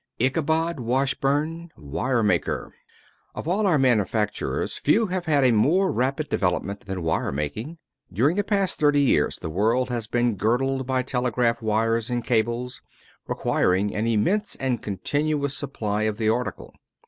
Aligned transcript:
ICHABOD 0.17 0.79
WASHBURN, 0.79 1.69
WIRE 1.77 2.23
MAKER. 2.23 2.73
Of 3.35 3.47
all 3.47 3.67
our 3.67 3.77
manufactures 3.77 4.75
few 4.77 5.05
have 5.05 5.25
had 5.25 5.43
a 5.43 5.51
more 5.51 5.91
rapid 5.91 6.27
development 6.27 6.87
than 6.87 7.03
wire 7.03 7.31
making. 7.31 7.77
During 8.11 8.35
the 8.35 8.45
last 8.49 8.79
thirty 8.79 9.01
years 9.03 9.37
the 9.39 9.49
world 9.51 9.89
has 9.89 10.07
been 10.07 10.37
girdled 10.37 10.87
by 10.87 11.03
telegraphic 11.03 11.61
wires 11.61 12.09
and 12.09 12.23
cables, 12.23 12.81
requiring 13.27 13.93
an 13.93 14.07
immense 14.07 14.55
and 14.55 14.81
continuous 14.81 15.55
supply 15.55 16.01
of 16.05 16.17
the 16.17 16.29
article. 16.29 16.73